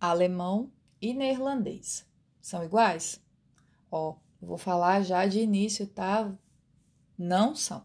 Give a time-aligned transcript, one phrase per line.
[0.00, 2.06] alemão e neerlandês.
[2.40, 3.22] São iguais?
[3.90, 6.32] Ó, vou falar já de início, tá?
[7.18, 7.84] Não são.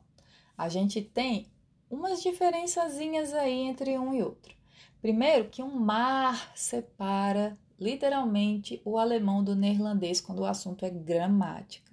[0.58, 1.52] A gente tem
[1.90, 4.56] umas diferençazinhas aí entre um e outro.
[5.02, 11.92] Primeiro, que um mar separa literalmente o alemão do neerlandês quando o assunto é gramática.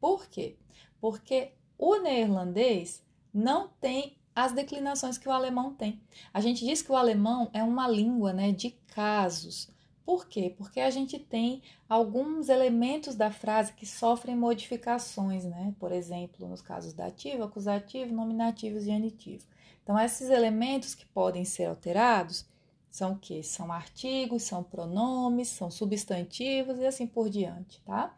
[0.00, 0.56] Por quê?
[1.00, 3.04] Porque o neerlandês
[3.34, 6.00] não tem as declinações que o alemão tem.
[6.32, 9.68] A gente diz que o alemão é uma língua né, de casos.
[10.04, 10.54] Por quê?
[10.56, 15.74] Porque a gente tem alguns elementos da frase que sofrem modificações, né?
[15.80, 19.44] Por exemplo, nos casos dativo, acusativo, nominativo e genitivo.
[19.82, 22.46] Então, esses elementos que podem ser alterados
[22.92, 23.42] são o quê?
[23.42, 28.16] São artigos, são pronomes, são substantivos e assim por diante, tá?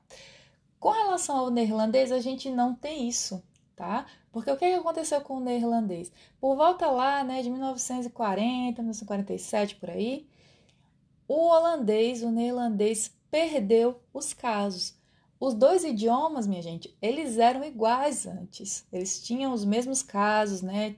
[0.78, 3.42] Com relação ao neerlandês, a gente não tem isso,
[3.80, 4.04] tá?
[4.30, 6.12] Porque o que aconteceu com o neerlandês?
[6.38, 10.28] Por volta lá, né, de 1940, 1947, por aí,
[11.26, 14.94] o holandês, o neerlandês perdeu os casos.
[15.40, 18.86] Os dois idiomas, minha gente, eles eram iguais antes.
[18.92, 20.96] Eles tinham os mesmos casos, né?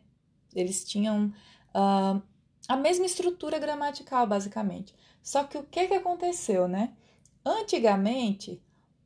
[0.52, 1.33] Eles tinham
[1.72, 2.20] uh,
[2.67, 4.92] a mesma estrutura gramatical, basicamente.
[5.22, 6.92] Só que o que, que aconteceu, né?
[7.46, 8.61] Antigamente,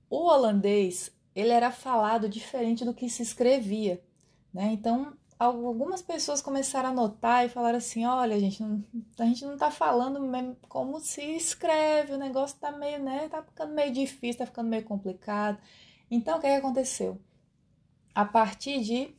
[0.08, 4.02] o holandês ele era falado diferente do que se escrevia,
[4.52, 4.72] né?
[4.72, 8.62] Então, algumas pessoas começaram a notar e falaram assim: olha, gente,
[9.18, 13.28] a gente não tá falando mesmo como se escreve, o negócio tá meio, né?
[13.28, 15.58] Tá ficando meio difícil, tá ficando meio complicado.
[16.10, 17.20] Então, o que, que aconteceu?
[18.14, 19.14] A partir de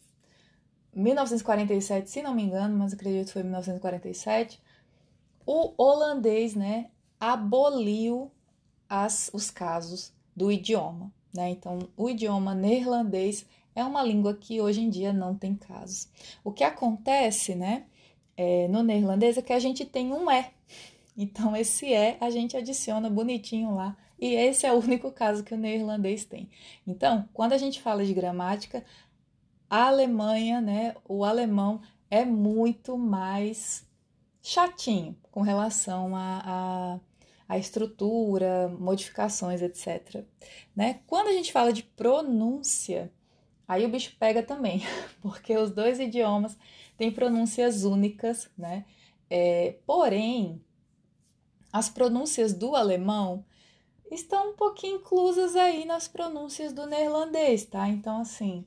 [0.95, 4.59] 1947, se não me engano, mas acredito que foi 1947,
[5.45, 8.31] o holandês, né, aboliu
[8.89, 11.49] as, os casos do idioma, né?
[11.49, 16.09] Então, o idioma neerlandês é uma língua que hoje em dia não tem casos.
[16.43, 17.85] O que acontece, né,
[18.35, 20.51] é, no neerlandês é que a gente tem um é.
[21.15, 23.95] Então, esse é a gente adiciona bonitinho lá.
[24.19, 26.49] E esse é o único caso que o neerlandês tem.
[26.85, 28.83] Então, quando a gente fala de gramática,
[29.69, 33.85] a Alemanha, né, o alemão é muito mais
[34.41, 36.99] chatinho com relação a, a,
[37.47, 40.23] a, estrutura, modificações, etc.
[40.75, 41.01] Né?
[41.07, 43.11] Quando a gente fala de pronúncia,
[43.67, 44.81] Aí o bicho pega também,
[45.21, 46.57] porque os dois idiomas
[46.95, 48.85] têm pronúncias únicas, né?
[49.29, 50.63] É, porém,
[51.71, 53.43] as pronúncias do alemão
[54.09, 57.89] estão um pouquinho inclusas aí nas pronúncias do neerlandês, tá?
[57.89, 58.65] Então, assim,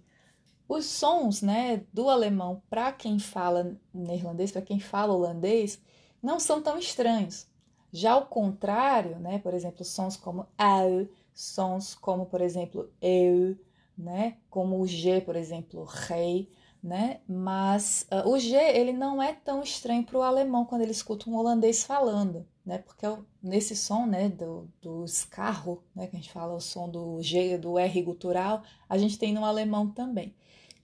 [0.68, 5.80] os sons, né, do alemão para quem fala neerlandês, para quem fala holandês,
[6.22, 7.48] não são tão estranhos.
[7.92, 13.56] Já o contrário, né, por exemplo, sons como au, sons como, por exemplo, eu,
[13.96, 14.36] né?
[14.48, 16.50] Como o G, por exemplo, rei,
[16.82, 17.20] né?
[17.28, 21.28] Mas uh, o G ele não é tão estranho para o alemão quando ele escuta
[21.28, 22.78] um holandês falando, né?
[22.78, 23.06] Porque
[23.42, 27.58] nesse som, né, do, do escarro, né, que a gente fala o som do G,
[27.58, 30.34] do R gutural, a gente tem no alemão também.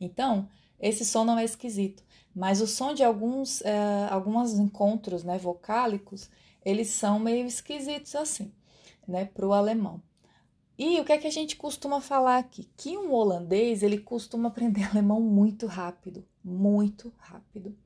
[0.01, 2.03] Então, esse som não é esquisito,
[2.35, 6.29] mas o som de alguns, uh, encontros, né, vocálicos,
[6.67, 8.53] eles são meio esquisitos assim,
[9.07, 10.03] né, para o alemão.
[10.77, 12.69] E o que é que a gente costuma falar aqui?
[12.77, 17.79] Que um holandês ele costuma aprender alemão muito rápido, muito rápido.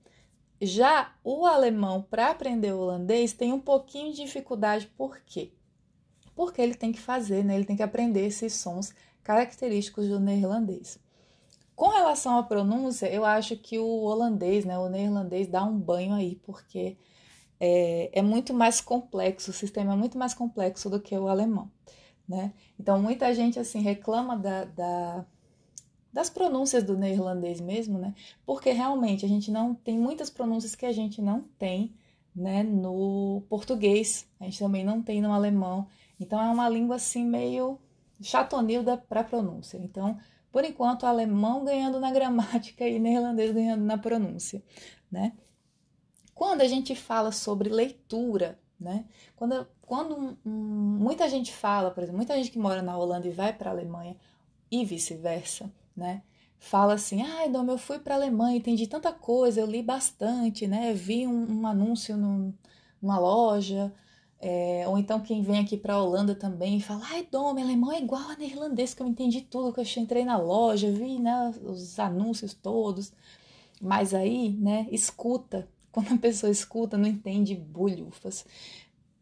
[0.63, 5.53] Já o alemão para aprender holandês tem um pouquinho de dificuldade, por quê?
[6.35, 7.55] Porque ele tem que fazer, né?
[7.55, 10.99] ele tem que aprender esses sons característicos do neerlandês.
[11.77, 16.15] Com relação à pronúncia, eu acho que o holandês, né, o neerlandês dá um banho
[16.15, 16.97] aí, porque
[17.61, 21.71] é, é muito mais complexo, o sistema é muito mais complexo do que o alemão
[22.31, 22.53] né?
[22.79, 25.27] Então muita gente assim reclama da, da,
[26.13, 28.15] das pronúncias do neerlandês mesmo, né?
[28.47, 31.93] Porque realmente a gente não tem muitas pronúncias que a gente não tem,
[32.35, 32.63] né?
[32.63, 35.89] No português, a gente também não tem no alemão.
[36.21, 37.81] Então é uma língua assim meio
[38.23, 39.79] chatonilda para pronúncia.
[39.79, 40.17] Então,
[40.53, 44.63] por enquanto, alemão ganhando na gramática e neerlandês ganhando na pronúncia,
[45.11, 45.33] né?
[46.41, 49.05] Quando a gente fala sobre leitura, né?
[49.37, 53.31] Quando, quando um, muita gente fala, por exemplo, muita gente que mora na Holanda e
[53.31, 54.17] vai para a Alemanha
[54.71, 56.23] e vice-versa, né?
[56.59, 59.83] Fala assim, ai, ah, Dom, eu fui para a Alemanha, entendi tanta coisa, eu li
[59.83, 60.95] bastante, né?
[60.95, 62.55] Vi um, um anúncio num,
[63.03, 63.93] numa loja,
[64.41, 68.01] é, ou então quem vem aqui para a Holanda também fala, ai, Dom, alemão é
[68.01, 71.99] igual a neerlandês, que eu entendi tudo, que eu entrei na loja, vi né, os
[71.99, 73.13] anúncios todos.
[73.79, 78.45] Mas aí, né, escuta, quando a pessoa escuta, não entende bulhufas.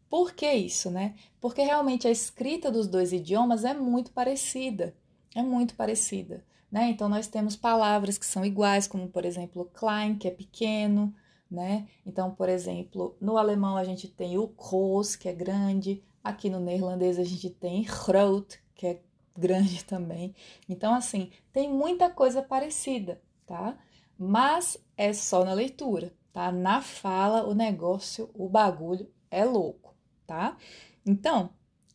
[0.09, 1.15] Por que isso, né?
[1.39, 4.95] Porque realmente a escrita dos dois idiomas é muito parecida.
[5.35, 6.43] É muito parecida.
[6.71, 6.89] Né?
[6.89, 11.13] Então, nós temos palavras que são iguais, como, por exemplo, klein, que é pequeno,
[11.49, 11.87] né?
[12.05, 16.59] Então, por exemplo, no alemão a gente tem o groß, que é grande, aqui no
[16.59, 19.01] neerlandês a gente tem groot, que é
[19.35, 20.35] grande também.
[20.67, 23.77] Então, assim, tem muita coisa parecida, tá?
[24.17, 26.51] Mas é só na leitura, tá?
[26.51, 29.93] Na fala, o negócio, o bagulho é louco,
[30.25, 30.57] tá?
[31.05, 31.49] Então,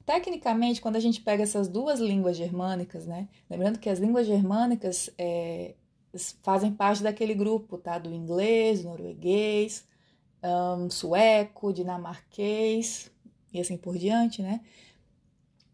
[0.04, 3.28] tecnicamente, quando a gente pega essas duas línguas germânicas, né?
[3.48, 5.74] Lembrando que as línguas germânicas é,
[6.42, 7.98] fazem parte daquele grupo, tá?
[7.98, 9.86] Do inglês, norueguês,
[10.42, 13.10] um, sueco, dinamarquês
[13.52, 14.60] e assim por diante, né?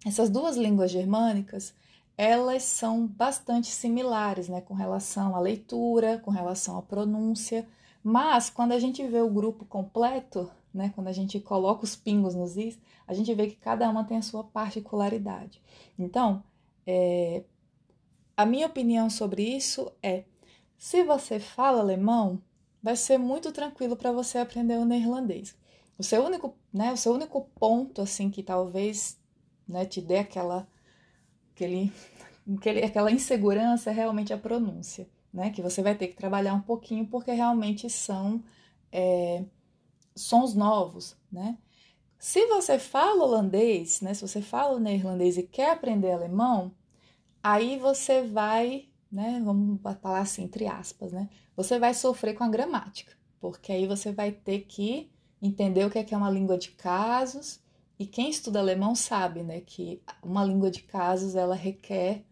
[0.07, 1.75] Essas duas línguas germânicas,
[2.17, 4.61] elas são bastante similares, né?
[4.61, 7.67] Com relação à leitura, com relação à pronúncia,
[8.03, 10.93] mas quando a gente vê o grupo completo, né?
[10.95, 14.19] Quando a gente coloca os pingos nos is, a gente vê que cada uma tem
[14.19, 15.61] a sua particularidade.
[15.99, 16.43] Então,
[16.87, 17.45] é,
[18.37, 20.25] a minha opinião sobre isso é:
[20.79, 22.41] se você fala alemão,
[22.83, 25.57] vai ser muito tranquilo para você aprender o neerlandês.
[25.99, 29.19] O seu único, né, o seu único ponto assim que talvez,
[29.69, 30.67] né, te dê aquela
[31.53, 31.93] aquele,
[32.57, 36.61] aquele aquela insegurança é realmente a pronúncia, né, que você vai ter que trabalhar um
[36.61, 38.43] pouquinho porque realmente são
[38.93, 39.45] é,
[40.15, 41.59] sons novos, né?
[42.19, 46.73] Se você fala holandês, né, se você fala neerlandês e quer aprender alemão,
[47.43, 49.41] aí você vai né?
[49.45, 51.29] Vamos falar assim, entre aspas, né?
[51.57, 55.11] Você vai sofrer com a gramática, porque aí você vai ter que
[55.43, 57.61] entender o que é, que é uma língua de casos,
[57.99, 62.25] e quem estuda alemão sabe, né, que uma língua de casos ela requer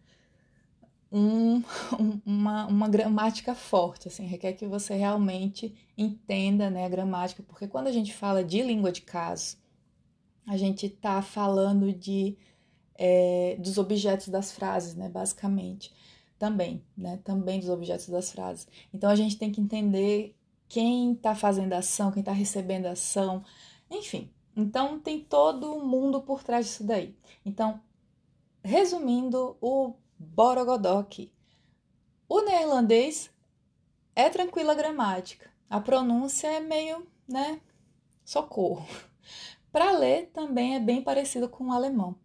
[1.99, 7.67] um, uma, uma gramática forte, assim, requer que você realmente entenda, né, a gramática, porque
[7.67, 9.57] quando a gente fala de língua de casos,
[10.45, 12.37] a gente está falando de
[12.95, 15.91] é, dos objetos das frases, né, basicamente
[16.39, 17.19] também, né?
[17.23, 18.67] Também dos objetos das frases.
[18.93, 20.35] Então a gente tem que entender
[20.67, 23.43] quem está fazendo a ação, quem está recebendo a ação,
[23.91, 24.31] enfim.
[24.55, 27.13] Então tem todo mundo por trás disso daí.
[27.45, 27.81] Então,
[28.63, 31.31] resumindo, o Borogodok.
[32.27, 33.33] O neerlandês
[34.13, 35.49] é tranquila a gramática.
[35.69, 37.61] A pronúncia é meio, né?
[38.25, 38.85] Socorro.
[39.71, 42.15] Para ler também é bem parecido com o alemão.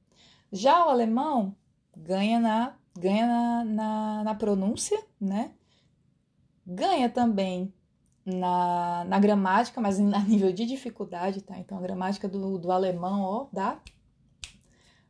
[0.51, 1.55] Já o alemão
[1.97, 5.53] ganha na ganha na, na, na pronúncia, né?
[6.67, 7.73] Ganha também
[8.25, 11.59] na, na gramática, mas a nível de dificuldade, tá?
[11.59, 13.81] Então a gramática do, do alemão, ó, dá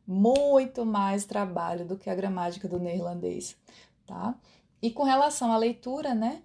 [0.07, 3.57] muito mais trabalho do que a gramática do neerlandês,
[4.05, 4.35] tá?
[4.81, 6.41] E com relação à leitura, né?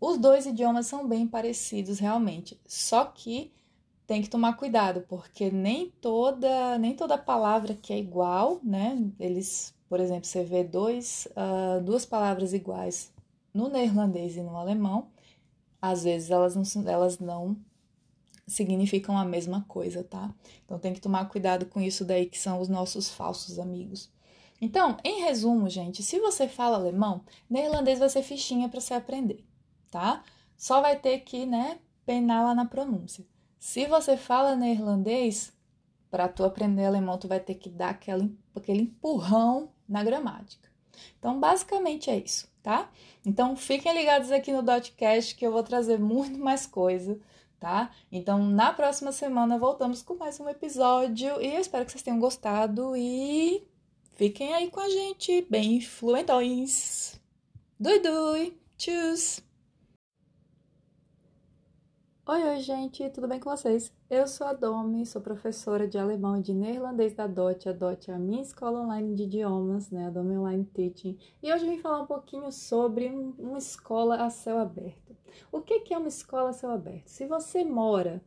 [0.00, 3.52] Os dois idiomas são bem parecidos realmente, só que
[4.06, 8.98] tem que tomar cuidado, porque nem toda nem toda palavra que é igual, né?
[9.18, 13.12] Eles por exemplo, você vê dois, uh, duas palavras iguais
[13.52, 15.08] no neerlandês e no alemão,
[15.82, 17.56] às vezes elas não, elas não
[18.52, 20.32] significam a mesma coisa, tá?
[20.64, 24.10] Então tem que tomar cuidado com isso daí, que são os nossos falsos amigos.
[24.60, 29.44] Então, em resumo, gente, se você fala alemão, neerlandês vai ser fichinha para você aprender,
[29.90, 30.22] tá?
[30.56, 33.24] Só vai ter que, né, penar lá na pronúncia.
[33.58, 35.52] Se você fala neerlandês,
[36.10, 40.68] para tu aprender alemão, tu vai ter que dar aquela, aquele empurrão na gramática.
[41.18, 42.90] Então, basicamente é isso, tá?
[43.24, 47.18] Então, fiquem ligados aqui no Dotcast que eu vou trazer muito mais coisa,
[47.60, 47.90] tá?
[48.10, 52.18] Então, na próxima semana voltamos com mais um episódio e eu espero que vocês tenham
[52.18, 53.62] gostado e
[54.14, 57.20] fiquem aí com a gente, bem fluentões.
[57.78, 59.49] Dui dui, tchau!
[62.32, 63.92] Oi, oi, gente, tudo bem com vocês?
[64.08, 67.68] Eu sou a Domi, sou professora de alemão e de neerlandês da DOT.
[67.68, 70.06] A DOT é a minha escola online de idiomas, né?
[70.06, 71.18] A Domi Online Teaching.
[71.42, 75.16] E hoje eu vim falar um pouquinho sobre um, uma escola a céu aberto.
[75.50, 77.08] O que, que é uma escola a céu aberto?
[77.08, 78.22] Se você mora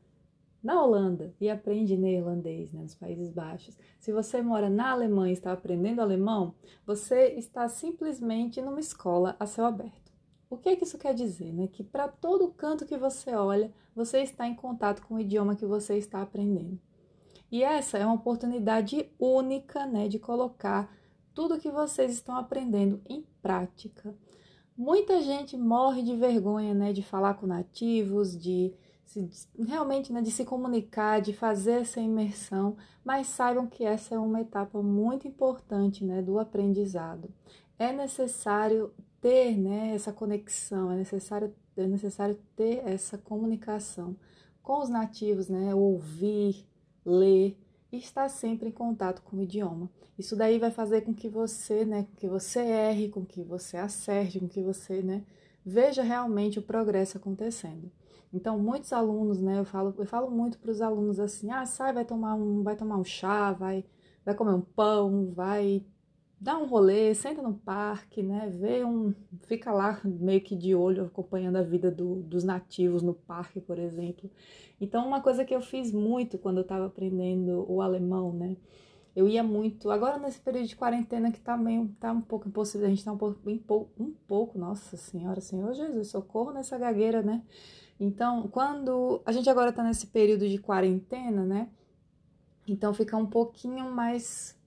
[0.62, 5.34] na Holanda e aprende neerlandês, né, nos Países Baixos, se você mora na Alemanha e
[5.34, 6.56] está aprendendo alemão,
[6.86, 10.03] você está simplesmente numa escola a céu aberto.
[10.54, 11.52] O que, é que isso quer dizer?
[11.52, 11.66] Né?
[11.66, 15.66] Que para todo canto que você olha, você está em contato com o idioma que
[15.66, 16.80] você está aprendendo.
[17.52, 20.96] E essa é uma oportunidade única né, de colocar
[21.34, 24.16] tudo que vocês estão aprendendo em prática.
[24.78, 30.30] Muita gente morre de vergonha né, de falar com nativos, de se, realmente né, de
[30.30, 36.06] se comunicar, de fazer essa imersão, mas saibam que essa é uma etapa muito importante
[36.06, 37.34] né, do aprendizado.
[37.80, 38.94] É necessário
[39.24, 44.18] ter né, essa conexão, é necessário, é necessário ter essa comunicação
[44.62, 46.68] com os nativos, né, ouvir,
[47.06, 47.58] ler
[47.90, 49.90] e estar sempre em contato com o idioma.
[50.20, 54.42] Isso daí vai fazer com que você, né, que você erre, com que você acerte,
[54.42, 55.24] com que você, né,
[55.66, 57.90] veja realmente o progresso acontecendo.
[58.34, 61.94] Então, muitos alunos, né, eu falo, eu falo muito para os alunos assim: "Ah, sai,
[61.94, 63.86] vai tomar um, vai tomar um chá, vai
[64.26, 65.86] vai comer um pão, vai
[66.44, 68.50] dar um rolê, senta no parque, né?
[68.50, 69.14] Vê um.
[69.44, 73.80] Fica lá meio que de olho acompanhando a vida do, dos nativos no parque, por
[73.80, 74.30] exemplo.
[74.80, 78.58] Então, uma coisa que eu fiz muito quando eu estava aprendendo o alemão, né?
[79.16, 79.90] Eu ia muito.
[79.90, 81.88] Agora, nesse período de quarentena que tá meio.
[81.98, 83.50] tá um pouco impossível, a gente tá um pouco.
[83.50, 87.42] Um pouco, um pouco nossa Senhora, Senhor Jesus, socorro nessa gagueira, né?
[87.98, 89.22] Então, quando.
[89.26, 91.70] A gente agora tá nesse período de quarentena, né?
[92.68, 94.58] Então fica um pouquinho mais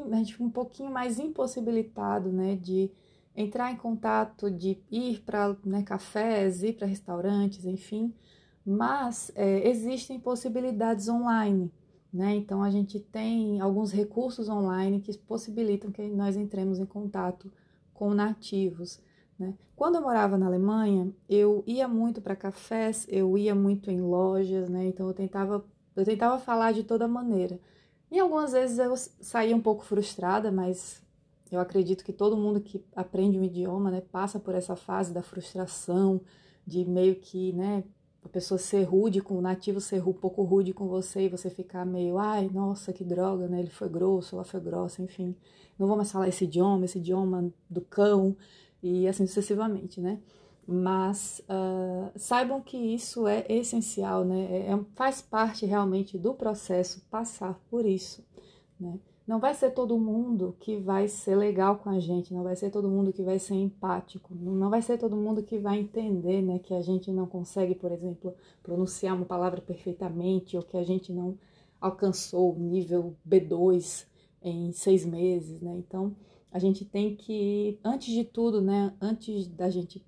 [0.00, 2.90] a gente fica um pouquinho mais impossibilitado, né, de
[3.34, 8.14] entrar em contato, de ir para né, cafés, ir para restaurantes, enfim,
[8.64, 11.72] mas é, existem possibilidades online,
[12.12, 12.34] né?
[12.36, 17.50] Então a gente tem alguns recursos online que possibilitam que nós entremos em contato
[17.94, 19.00] com nativos.
[19.38, 19.54] Né?
[19.74, 24.68] Quando eu morava na Alemanha, eu ia muito para cafés, eu ia muito em lojas,
[24.68, 24.86] né?
[24.86, 25.64] Então eu tentava,
[25.96, 27.58] eu tentava falar de toda maneira.
[28.12, 31.00] E algumas vezes eu saía um pouco frustrada, mas
[31.50, 35.22] eu acredito que todo mundo que aprende um idioma, né, passa por essa fase da
[35.22, 36.20] frustração,
[36.66, 37.82] de meio que, né,
[38.22, 41.48] a pessoa ser rude com o nativo ser um pouco rude com você e você
[41.48, 43.60] ficar meio, ai, nossa, que droga, né?
[43.60, 45.34] Ele foi grosso, ela foi grossa, enfim.
[45.78, 48.36] Não vou mais falar esse idioma, esse idioma do cão
[48.82, 50.20] e assim sucessivamente, né?
[50.66, 54.46] Mas uh, saibam que isso é essencial, né?
[54.50, 58.24] É, é, faz parte realmente do processo passar por isso,
[58.78, 58.98] né?
[59.26, 62.70] Não vai ser todo mundo que vai ser legal com a gente, não vai ser
[62.70, 66.58] todo mundo que vai ser empático, não vai ser todo mundo que vai entender, né,
[66.58, 71.12] que a gente não consegue, por exemplo, pronunciar uma palavra perfeitamente ou que a gente
[71.12, 71.38] não
[71.80, 74.06] alcançou o nível B2
[74.42, 75.72] em seis meses, né?
[75.78, 76.16] Então,
[76.50, 80.04] a gente tem que, antes de tudo, né, antes da gente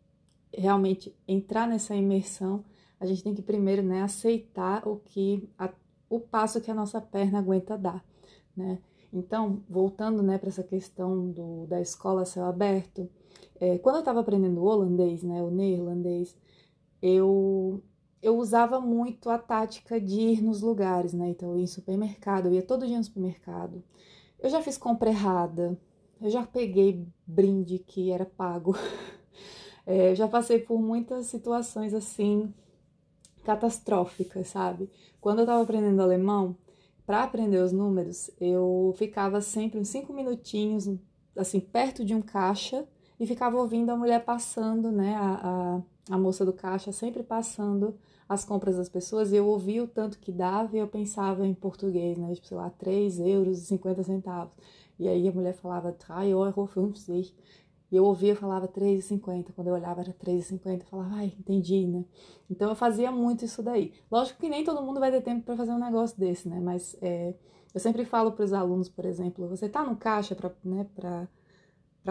[0.58, 2.64] realmente entrar nessa imersão,
[2.98, 5.70] a gente tem que primeiro né, aceitar o que a,
[6.08, 8.04] o passo que a nossa perna aguenta dar,
[8.56, 8.78] né?
[9.12, 13.08] Então, voltando né, para essa questão do, da escola céu aberto,
[13.60, 16.36] é, quando eu estava aprendendo o holandês, né, o neerlandês,
[17.00, 17.80] eu,
[18.20, 21.28] eu usava muito a tática de ir nos lugares, né?
[21.28, 23.84] Então, eu ia em supermercado, eu ia todo dia no supermercado.
[24.40, 25.78] Eu já fiz compra errada,
[26.20, 28.74] eu já peguei brinde que era pago.
[29.86, 32.52] É, já passei por muitas situações assim
[33.44, 34.90] catastróficas, sabe?
[35.20, 36.56] Quando eu tava aprendendo alemão,
[37.06, 40.88] para aprender os números, eu ficava sempre uns cinco minutinhos,
[41.36, 42.86] assim, perto de um caixa
[43.20, 45.14] e ficava ouvindo a mulher passando, né?
[45.14, 47.94] A, a, a moça do caixa sempre passando
[48.26, 51.52] as compras das pessoas e eu ouvia o tanto que dava e eu pensava em
[51.52, 52.34] português, né?
[52.34, 54.54] Tipo, sei lá, 3 euros e 50 centavos.
[54.98, 57.32] E aí a mulher falava 3 Euro 50.
[57.94, 59.52] E eu ouvia, falava 3,50.
[59.54, 60.82] Quando eu olhava, era 3,50.
[60.82, 62.04] Falava, ai, entendi, né?
[62.50, 63.92] Então eu fazia muito isso daí.
[64.10, 66.58] Lógico que nem todo mundo vai ter tempo para fazer um negócio desse, né?
[66.58, 67.36] Mas é,
[67.72, 70.84] eu sempre falo para os alunos, por exemplo, você tá no caixa para né,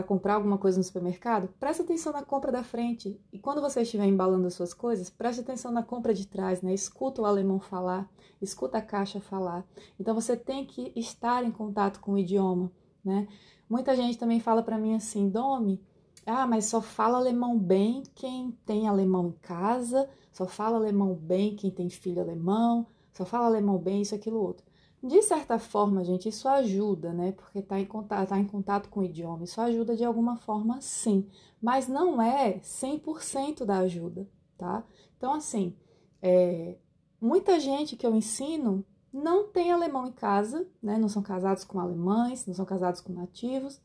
[0.08, 3.20] comprar alguma coisa no supermercado, presta atenção na compra da frente.
[3.34, 6.74] E quando você estiver embalando as suas coisas, preste atenção na compra de trás, né?
[6.74, 8.10] Escuta o alemão falar,
[8.42, 9.66] escuta a caixa falar.
[10.00, 12.72] Então você tem que estar em contato com o idioma,
[13.04, 13.28] né?
[13.70, 15.82] Muita gente também fala para mim assim, Domi,
[16.26, 21.56] ah, mas só fala alemão bem quem tem alemão em casa, só fala alemão bem
[21.56, 24.66] quem tem filho alemão, só fala alemão bem isso, aquilo, outro.
[25.04, 27.34] De certa forma, gente, isso ajuda, né?
[27.34, 29.44] Porque tá em contato, tá em contato com o idioma.
[29.44, 31.28] Isso ajuda de alguma forma, sim.
[31.62, 34.26] Mas não é 100% da ajuda,
[34.58, 34.82] tá?
[35.18, 35.76] Então, assim,
[36.22, 36.78] é,
[37.20, 40.98] muita gente que eu ensino não tem alemão em casa, né?
[40.98, 43.80] Não são casados com alemães, não são casados com nativos,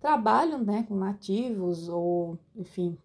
[0.00, 2.98] trabalham, né, com nativos ou, enfim,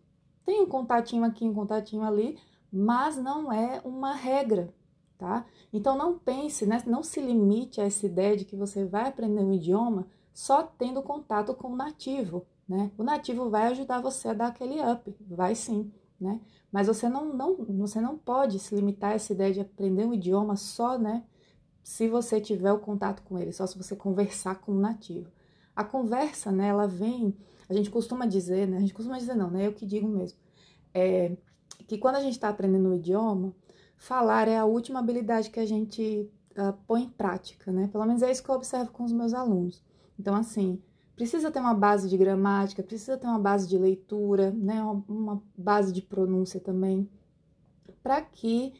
[0.43, 2.39] tem um contatinho aqui, um contatinho ali,
[2.71, 4.73] mas não é uma regra,
[5.17, 5.45] tá?
[5.71, 9.41] Então não pense, né, não se limite a essa ideia de que você vai aprender
[9.41, 12.91] um idioma só tendo contato com o nativo, né?
[12.97, 16.41] O nativo vai ajudar você a dar aquele up, vai sim, né?
[16.71, 20.13] Mas você não, não, você não pode se limitar a essa ideia de aprender um
[20.13, 21.23] idioma só, né?
[21.87, 25.31] Se você tiver o contato com ele, só se você conversar com o nativo.
[25.73, 27.33] A conversa, né, ela vem,
[27.69, 30.37] a gente costuma dizer, né, a gente costuma dizer não, né, eu que digo mesmo,
[30.93, 31.37] é,
[31.87, 33.55] que quando a gente está aprendendo um idioma,
[33.95, 38.21] falar é a última habilidade que a gente uh, põe em prática, né, pelo menos
[38.21, 39.81] é isso que eu observo com os meus alunos.
[40.19, 40.83] Então, assim,
[41.15, 45.93] precisa ter uma base de gramática, precisa ter uma base de leitura, né, uma base
[45.93, 47.09] de pronúncia também,
[48.03, 48.73] para que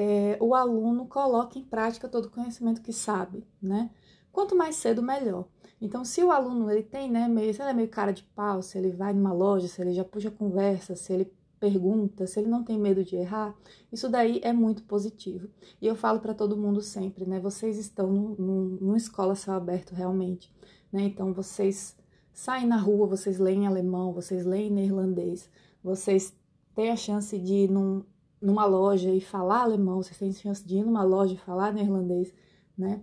[0.00, 3.90] é, o aluno coloque em prática todo o conhecimento que sabe, né?
[4.30, 5.48] Quanto mais cedo, melhor.
[5.80, 8.62] Então, se o aluno ele tem, né, meio, se ele é meio cara de pau,
[8.62, 12.48] se ele vai numa loja, se ele já puxa conversa, se ele pergunta, se ele
[12.48, 13.56] não tem medo de errar,
[13.90, 15.48] isso daí é muito positivo.
[15.82, 17.40] E eu falo para todo mundo sempre, né?
[17.40, 20.54] Vocês estão numa escola céu aberto realmente,
[20.92, 21.02] né?
[21.02, 21.96] Então vocês
[22.32, 25.50] saem na rua, vocês leem alemão, vocês leem neerlandês,
[25.82, 26.32] vocês
[26.72, 28.04] têm a chance de ir num,
[28.40, 32.32] numa loja e falar alemão, vocês têm chance de ir numa loja e falar neerlandês,
[32.76, 33.02] né?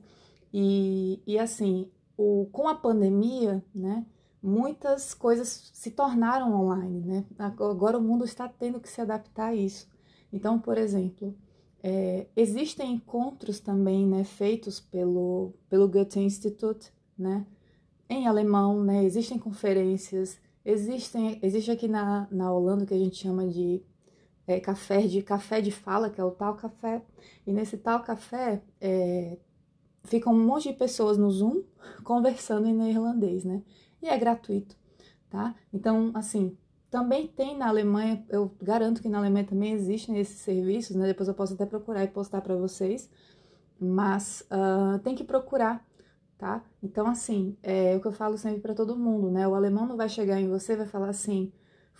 [0.53, 4.05] E, e assim, o, com a pandemia, né?
[4.45, 7.25] muitas coisas se tornaram online, né?
[7.39, 9.87] Agora o mundo está tendo que se adaptar a isso.
[10.31, 11.35] Então, por exemplo,
[11.81, 17.45] é, existem encontros também, né, feitos pelo, pelo Goethe Institut, né,
[18.09, 23.15] em alemão, né, existem conferências, existem, existe aqui na, na Holanda o que a gente
[23.15, 23.81] chama de
[24.47, 27.01] é, café de café de fala, que é o tal café,
[27.45, 29.37] e nesse tal café é,
[30.03, 31.63] ficam um monte de pessoas no Zoom
[32.03, 33.61] conversando em neerlandês, né?
[34.05, 34.75] e é gratuito,
[35.29, 35.55] tá?
[35.73, 36.57] Então, assim,
[36.89, 41.07] também tem na Alemanha, eu garanto que na Alemanha também existem esses serviços, né?
[41.07, 43.09] Depois eu posso até procurar e postar para vocês,
[43.79, 45.85] mas uh, tem que procurar,
[46.37, 46.63] tá?
[46.83, 49.47] Então, assim, é o que eu falo sempre para todo mundo, né?
[49.47, 51.51] O alemão não vai chegar em você e vai falar assim,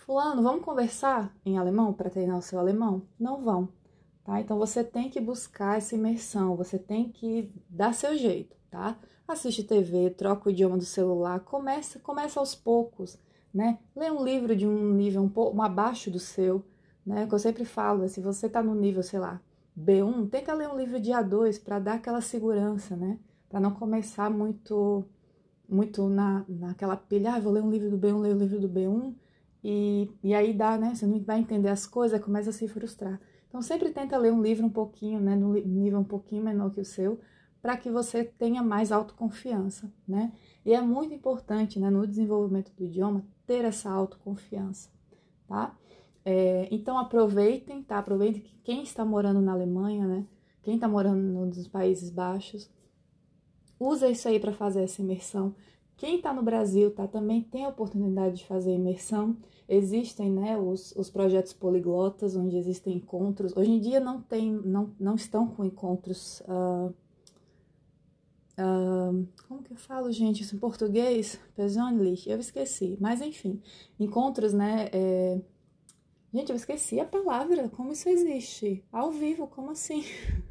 [0.06, 3.02] fulano, vamos conversar em alemão para treinar o seu alemão?
[3.18, 3.68] Não vão,
[4.24, 4.40] tá?
[4.40, 8.96] Então você tem que buscar essa imersão, você tem que dar seu jeito, tá?
[9.26, 13.18] assiste TV, troca o idioma do celular, começa, começa aos poucos,
[13.52, 13.78] né?
[13.94, 16.64] Lê um livro de um nível um pouco abaixo do seu,
[17.04, 17.26] né?
[17.26, 19.40] Que eu sempre falo, se você tá no nível, sei lá,
[19.76, 23.18] B1, tenta ler um livro de A2 para dar aquela segurança, né?
[23.48, 25.04] Para não começar muito
[25.68, 28.68] muito na, naquela pilha, ah, vou ler um livro do B1, ler um livro do
[28.68, 29.12] B1,
[29.68, 30.94] e, e aí dá, né?
[30.94, 33.20] Você não vai entender as coisas, começa a se frustrar.
[33.48, 35.34] Então sempre tenta ler um livro um pouquinho, né?
[35.34, 37.18] No nível um pouquinho menor que o seu,
[37.60, 40.32] para que você tenha mais autoconfiança, né?
[40.64, 44.88] E é muito importante, né, no desenvolvimento do idioma, ter essa autoconfiança,
[45.48, 45.76] tá?
[46.24, 47.98] É, então aproveitem, tá?
[47.98, 50.28] Aproveitem que quem está morando na Alemanha, né?
[50.62, 52.70] Quem está morando nos Países Baixos,
[53.80, 55.56] usa isso aí para fazer essa imersão.
[55.96, 57.06] Quem está no Brasil, tá?
[57.06, 59.36] Também tem a oportunidade de fazer imersão.
[59.68, 63.56] Existem, né, os, os projetos poliglotas, onde existem encontros.
[63.56, 66.94] Hoje em dia não tem, não, não estão com encontros uh,
[68.58, 71.38] Uh, como que eu falo, gente, isso em português?
[71.54, 72.96] Persönlich, eu esqueci.
[72.98, 73.60] Mas enfim,
[74.00, 74.88] encontros, né?
[74.92, 75.40] É...
[76.32, 78.82] Gente, eu esqueci a palavra, como isso existe?
[78.90, 80.02] Ao vivo, como assim?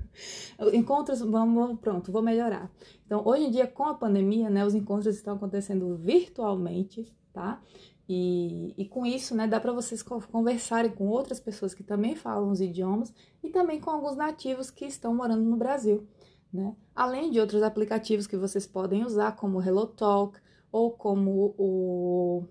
[0.73, 2.71] encontros, vamos, pronto, vou melhorar.
[3.05, 7.61] Então, hoje em dia, com a pandemia, né, os encontros estão acontecendo virtualmente, tá?
[8.07, 12.51] E, e com isso, né, dá para vocês conversarem com outras pessoas que também falam
[12.51, 16.07] os idiomas e também com alguns nativos que estão morando no Brasil
[16.55, 16.75] né?
[16.95, 20.39] Além de outros aplicativos que vocês podem usar, como o HelloTalk
[20.71, 22.45] ou como o.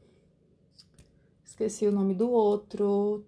[1.43, 3.25] Esqueci o nome do outro.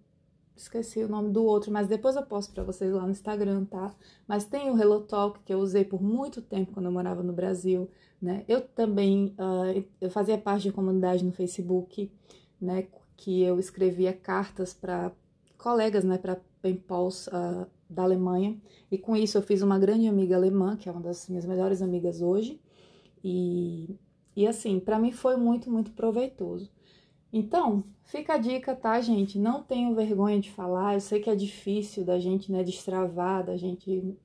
[0.57, 3.95] Esqueci o nome do outro, mas depois eu posto para vocês lá no Instagram, tá?
[4.27, 7.91] Mas tem o HelloTalk que eu usei por muito tempo quando eu morava no Brasil,
[8.21, 8.43] né?
[8.49, 12.11] Eu também uh, eu fazia parte de comunidade no Facebook,
[12.59, 12.87] né?
[13.17, 15.13] Que eu escrevia cartas para
[15.59, 16.17] colegas, né?
[16.17, 18.57] Para penpals uh, da Alemanha.
[18.91, 21.83] E com isso eu fiz uma grande amiga alemã, que é uma das minhas melhores
[21.83, 22.59] amigas hoje.
[23.23, 23.99] E,
[24.35, 26.71] e assim, para mim foi muito, muito proveitoso.
[27.33, 29.39] Então, fica a dica, tá, gente?
[29.39, 30.95] Não tenham vergonha de falar.
[30.95, 34.17] Eu sei que é difícil da gente, né, destravar, da gente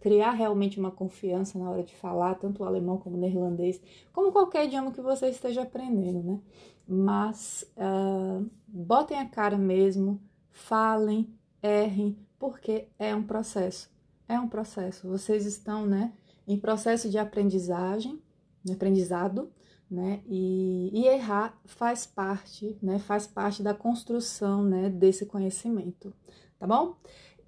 [0.00, 3.80] criar realmente uma confiança na hora de falar, tanto o alemão como o neerlandês,
[4.12, 6.40] como qualquer idioma que você esteja aprendendo, né?
[6.88, 10.20] Mas uh, botem a cara mesmo,
[10.50, 11.28] falem,
[11.62, 13.90] errem, porque é um processo.
[14.26, 15.06] É um processo.
[15.06, 16.12] Vocês estão, né,
[16.48, 18.20] em processo de aprendizagem,
[18.64, 19.50] de aprendizado,
[19.90, 20.22] né?
[20.26, 22.98] E, e, errar faz parte, né?
[22.98, 26.12] Faz parte da construção, né, desse conhecimento,
[26.58, 26.96] tá bom?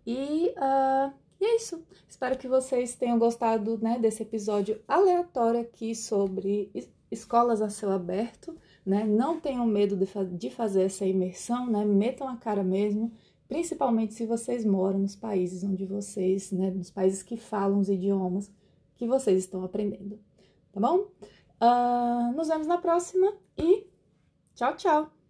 [0.07, 1.83] E, uh, e é isso.
[2.09, 6.70] Espero que vocês tenham gostado, né, desse episódio aleatório aqui sobre
[7.11, 9.05] escolas a céu aberto, né?
[9.05, 11.85] Não tenham medo de, de fazer essa imersão, né?
[11.85, 13.12] Metam a cara mesmo
[13.52, 18.50] principalmente se vocês moram nos países onde vocês, né, nos países que falam os idiomas
[18.96, 20.18] que vocês estão aprendendo,
[20.72, 21.09] tá bom?
[21.62, 23.87] Uh, nos vemos na próxima e
[24.53, 25.21] tchau, tchau!